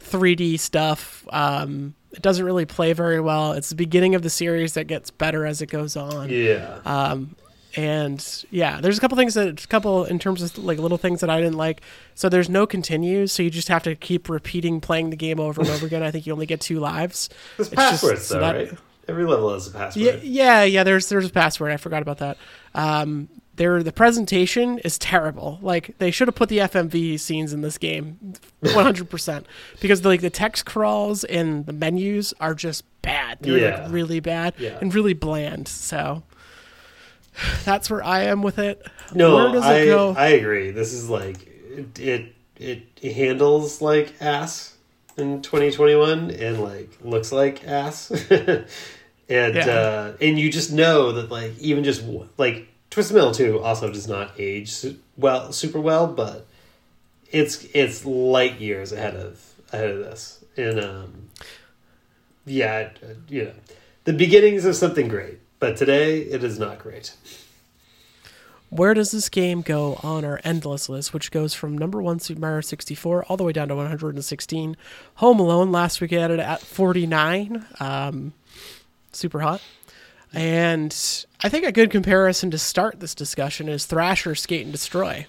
[0.04, 1.26] 3D stuff.
[1.30, 3.52] Um, it doesn't really play very well.
[3.52, 6.30] It's the beginning of the series that gets better as it goes on.
[6.30, 6.78] Yeah.
[6.84, 7.36] Um,
[7.74, 11.20] and yeah, there's a couple things that a couple in terms of like little things
[11.20, 11.82] that I didn't like.
[12.14, 15.60] So there's no continues, so you just have to keep repeating playing the game over
[15.60, 16.02] and over again.
[16.02, 17.28] I think you only get two lives.
[17.58, 18.72] There's It's just- passwords so though, that- right?
[19.08, 20.04] Every level has a password.
[20.04, 20.82] Yeah, yeah, yeah.
[20.84, 21.70] There's there's a password.
[21.70, 22.38] I forgot about that.
[22.74, 25.58] Um, there the presentation is terrible.
[25.62, 29.46] Like they should have put the FMV scenes in this game, 100 percent,
[29.80, 33.38] because the, like the text crawls and the menus are just bad.
[33.40, 33.82] They're Yeah.
[33.84, 34.78] like really bad Yeah.
[34.80, 35.68] and really bland.
[35.68, 36.22] So
[37.64, 38.86] that's where I am with it.
[39.14, 40.14] No, Where does it I go?
[40.16, 40.70] I agree.
[40.70, 41.36] This is like
[41.98, 42.32] it, it
[43.00, 44.76] it handles like ass
[45.18, 48.10] in 2021 and like looks like ass.
[48.30, 48.64] and
[49.28, 49.66] Yeah.
[49.66, 52.04] uh and you just know that like even just
[52.38, 54.74] like Twisted Metal 2 also does not age
[55.18, 56.46] well super well, but
[57.30, 60.42] it's it's light years ahead of ahead of this.
[60.56, 61.28] And um
[62.46, 62.88] yeah,
[63.28, 63.52] you know,
[64.04, 67.12] the beginnings of something great, but today it is not great.
[68.70, 72.40] Where does this game go on our endless list, which goes from number one Super
[72.40, 74.74] Mario 64 all the way down to 116?
[75.16, 77.66] Home Alone last week added at 49.
[77.78, 78.32] Um,
[79.12, 79.60] Superhot.
[80.32, 80.94] And
[81.42, 85.26] I think a good comparison to start this discussion is Thrasher Skate and Destroy,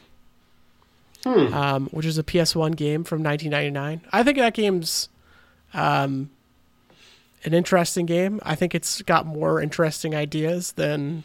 [1.25, 4.01] um, which is a PS1 game from 1999.
[4.11, 5.09] I think that game's
[5.73, 6.29] um,
[7.45, 8.39] an interesting game.
[8.43, 11.23] I think it's got more interesting ideas than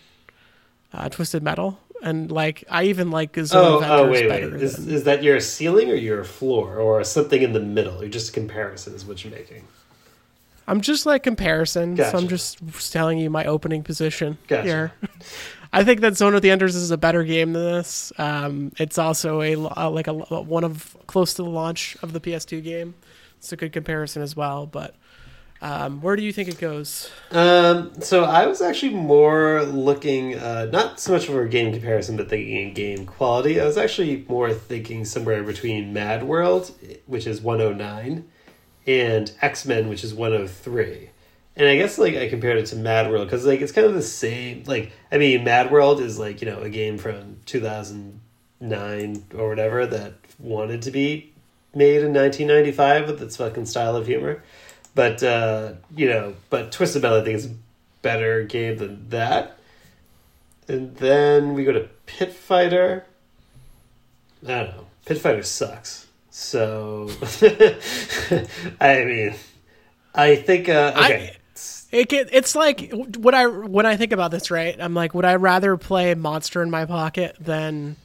[0.93, 4.51] uh, Twisted Metal, and like I even like Zone Oh, Avengers oh, wait, better.
[4.53, 4.63] wait.
[4.63, 8.01] Is, than- is that your ceiling or your floor or something in the middle?
[8.01, 9.65] You're just a comparison is what you're making.
[10.67, 14.63] I'm just like comparison, so I'm just telling you my opening position Gotcha.
[14.63, 14.93] here.
[15.73, 18.13] I think that Zone of the Enders is a better game than this.
[18.19, 22.21] Um, it's also a uh, like a one of close to the launch of the
[22.21, 22.95] PS2 game.
[23.39, 24.67] It's a good comparison as well.
[24.67, 24.95] But
[25.63, 27.11] um, where do you think it goes?
[27.31, 32.17] Um, so I was actually more looking, uh, not so much for a game comparison,
[32.17, 33.61] but thinking in game quality.
[33.61, 38.29] I was actually more thinking somewhere between MadWorld, which is 109,
[38.87, 41.11] and X Men, which is 103.
[41.55, 44.03] And I guess like I compared it to MadWorld because like it's kind of the
[44.03, 44.65] same.
[44.67, 50.15] Like I mean, MadWorld is like you know a game from 2009 or whatever that
[50.39, 51.33] wanted to be
[51.75, 54.43] made in 1995 with its fucking style of humor.
[54.95, 57.55] But uh, you know, but Twisted Metal I think is a
[58.01, 59.59] better game than that.
[60.69, 63.05] And then we go to Pit Fighter.
[64.45, 64.87] I don't know.
[65.05, 66.07] Pit Fighter sucks.
[66.35, 67.11] So
[68.81, 69.35] I mean,
[70.15, 71.37] I think uh, okay.
[71.93, 74.75] It get, it's like what I when I think about this, right?
[74.81, 77.97] I'm like, would I rather play Monster in my pocket than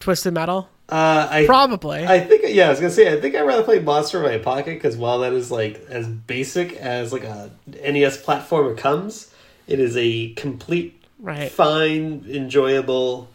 [0.00, 0.70] Twisted Metal?
[0.88, 2.06] uh, I Probably.
[2.06, 4.38] I think yeah, I was gonna say I think I'd rather play Monster in my
[4.38, 9.30] pocket because while that is like as basic as like a NES platformer comes,
[9.66, 11.50] it is a complete right.
[11.50, 13.28] fine, enjoyable.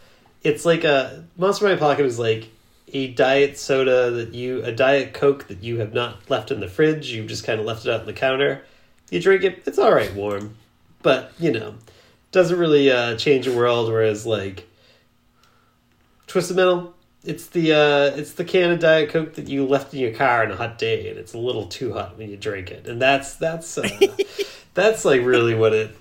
[0.44, 2.50] It's like a Monster in My Pocket is like
[2.94, 6.68] a diet soda that you a diet coke that you have not left in the
[6.68, 7.12] fridge.
[7.12, 8.64] You've just kind of left it out on the counter.
[9.10, 9.64] You drink it.
[9.66, 10.56] It's all right, warm,
[11.02, 11.76] but you know,
[12.32, 13.90] doesn't really uh, change the world.
[13.90, 14.68] Whereas like
[16.28, 20.00] Twisted Metal, it's the uh, it's the can of diet coke that you left in
[20.00, 22.72] your car on a hot day, and it's a little too hot when you drink
[22.72, 23.78] it, and that's that's.
[23.78, 23.90] Uh,
[24.74, 25.96] that's like really what it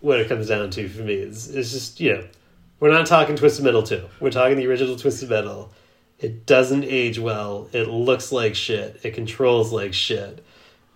[0.00, 2.24] what it comes down to for me is it's just you know
[2.80, 5.70] we're not talking twisted metal 2 we're talking the original twisted metal
[6.18, 10.44] it doesn't age well it looks like shit it controls like shit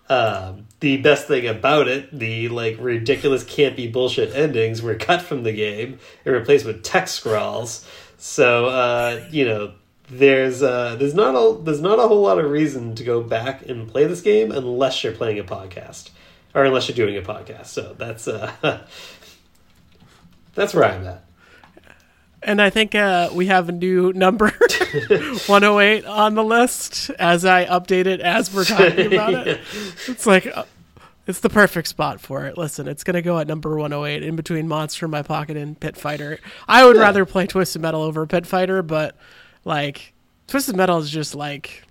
[0.09, 5.43] um, the best thing about it the like ridiculous campy bullshit endings were cut from
[5.43, 9.73] the game and replaced with text scrawls so uh, you know
[10.09, 13.67] there's uh, there's not a there's not a whole lot of reason to go back
[13.67, 16.09] and play this game unless you're playing a podcast
[16.55, 17.67] or unless you're doing a podcast.
[17.67, 18.51] So that's uh,
[20.55, 21.28] that's where I'm at.
[22.41, 24.49] And I think uh, we have a new number
[25.09, 29.59] 108 on the list as I update it as we're talking about it.
[30.07, 30.63] It's like, uh,
[31.27, 32.57] it's the perfect spot for it.
[32.57, 35.79] Listen, it's going to go at number 108 in between Monster in My Pocket and
[35.79, 36.39] Pit Fighter.
[36.67, 37.01] I would Yeah.
[37.03, 39.15] rather play Twisted Metal over Pit Fighter, but
[39.65, 40.13] like,
[40.47, 41.83] Twisted Metal is just like,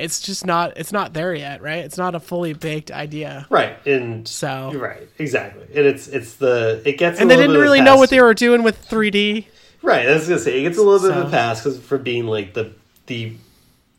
[0.00, 1.84] it's just not, it's not there yet, right?
[1.84, 3.46] It's not a fully baked idea.
[3.50, 7.56] Right, and So, right, exactly, and it's it's the it gets a and they didn't
[7.60, 9.46] really know what they were doing with 3D.
[9.82, 11.98] Right, I was gonna say it gets a little bit of a pass because for
[11.98, 12.72] being like the
[13.06, 13.34] the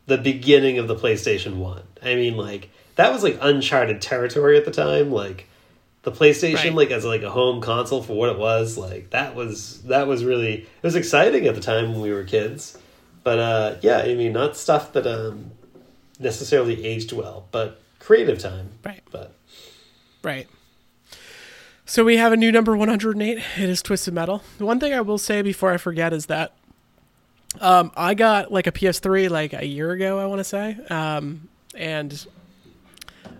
[0.06, 1.82] the beginning of the PlayStation One.
[2.02, 5.10] I mean, like that was like uncharted territory at the time.
[5.10, 5.48] Like
[6.02, 6.74] the PlayStation, Right.
[6.74, 10.24] like as like a home console for what it was, like that was that was
[10.24, 12.76] really it was exciting at the time when we were kids.
[13.24, 15.52] But uh, yeah, I mean, not stuff that um,
[16.18, 18.70] necessarily aged well, but creative time.
[18.84, 19.02] Right.
[19.10, 19.34] But
[20.22, 20.48] Right.
[21.84, 23.38] So we have a new number 108.
[23.38, 24.42] It is Twisted Metal.
[24.58, 26.52] The one thing I will say before I forget is that
[27.60, 30.78] um, I got like a PS3 like a year ago, I want to say.
[30.88, 32.24] Um, and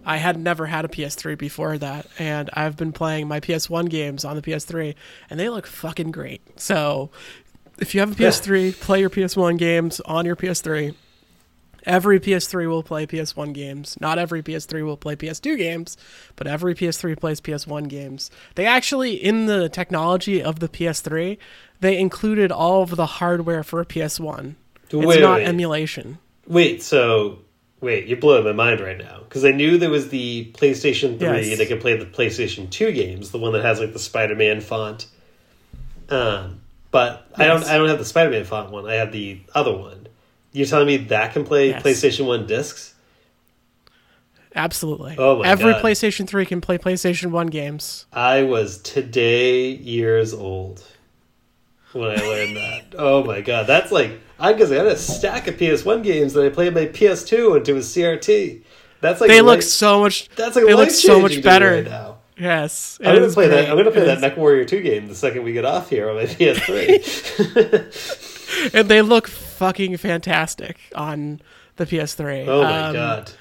[0.04, 2.06] I had never had a PS3 before that.
[2.18, 4.94] And I've been playing my PS1 games on the PS3,
[5.30, 6.42] and they look fucking great.
[6.60, 7.10] So
[7.78, 10.94] if you have a PS3, play your PS1 games on your PS3.
[11.84, 13.98] Every PS3 will play PS1 games.
[14.00, 15.96] Not every PS3 will play PS2 games,
[16.36, 18.30] but every PS3 plays PS1 games.
[18.54, 21.38] They actually, in the technology of the PS3,
[21.80, 24.54] they included all of the hardware for a PS1.
[24.90, 25.46] It's not wait.
[25.46, 26.18] emulation.
[26.46, 27.38] Wait, so
[27.80, 31.48] wait, you're blowing my mind right now because I knew there was the PlayStation Three
[31.48, 31.58] Yes.
[31.58, 35.06] that could play the PlayStation Two games, the one that has like the Spider-Man font.
[36.08, 36.60] Um,
[36.90, 38.86] but I don't, I don't have the Spider-Man font one.
[38.86, 40.08] I have the other one.
[40.52, 41.82] You're telling me that can play Yes.
[41.82, 42.94] PlayStation One discs?
[44.54, 45.14] Absolutely.
[45.18, 45.82] Oh my Every God.
[45.82, 48.04] PlayStation 3 can play PlayStation 1 games.
[48.12, 50.82] I was today years old
[51.94, 52.94] when I learned that.
[52.98, 56.44] Oh my god, that's like I because I had a stack of PS1 games that
[56.44, 58.60] I played my PS2 into a CRT.
[59.00, 60.28] That's like They look so much.
[60.36, 61.70] that's like they look so much better.
[61.76, 62.18] right now.
[62.36, 63.70] Yes, I'm gonna is play that.
[63.70, 66.10] I'm gonna play It that is- MechWarrior 2 game the second we get off here
[66.10, 68.70] on my PS3.
[68.74, 69.30] and they look
[69.62, 71.40] fucking fantastic on
[71.76, 72.46] the PS3.
[72.48, 73.32] oh my Um, god,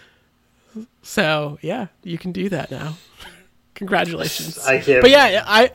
[1.02, 2.96] So yeah, you can do that now.
[3.76, 4.60] Congratulations.
[4.60, 5.02] I can't.
[5.02, 5.72] but yeah, I.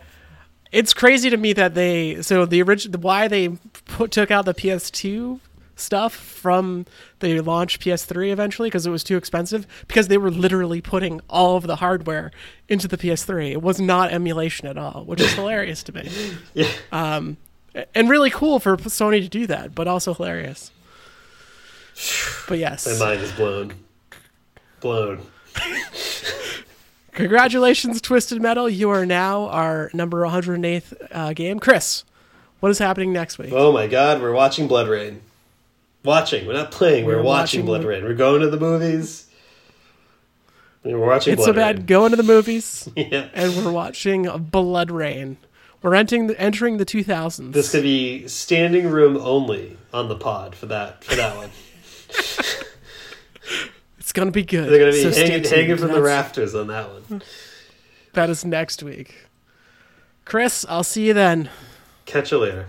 [0.73, 3.49] It's crazy to me that they so the original why they
[3.87, 5.41] put took out the PS2
[5.77, 6.87] stuff from
[7.21, 11.57] the launch PS3 eventually because it was too expensive because they were literally putting all
[11.57, 12.31] of the hardware
[12.69, 13.53] into the PS3.
[13.53, 16.11] It was not emulation at all, which is hilarious to me.
[16.55, 16.69] Yeah.
[16.93, 17.37] Um,
[17.95, 20.71] and really cool for Sony to do that, but also hilarious.
[22.49, 23.75] But yes, My mind is blown.
[24.81, 25.27] Blown.
[27.13, 28.69] Congratulations, Twisted Metal.
[28.69, 31.59] You are now our number 108th uh, game.
[31.59, 32.05] Chris,
[32.61, 33.53] what is happening next week?
[33.53, 35.19] Oh my god, we're watching BloodRayne.
[36.05, 36.47] Watching.
[36.47, 37.05] We're not playing.
[37.05, 38.03] We're, We're watching, watching BloodRayne.
[38.05, 39.27] We're going to the movies.
[40.85, 41.79] We're watching it's Blood so bad.
[41.79, 41.87] Rain.
[41.87, 43.29] Going to the movies, yeah.
[43.35, 45.37] and we're watching BloodRayne.
[45.87, 47.53] We're entering the, entering the 2000s.
[47.53, 51.51] This could be standing room only on the pod for that for that one.
[53.97, 54.69] it's gonna be good.
[54.69, 57.23] They're gonna be So hanging, hanging from the rafters on that one.
[58.15, 59.29] That is next week.
[60.25, 61.51] Chris, I'll see you then.
[62.05, 62.67] Catch you later.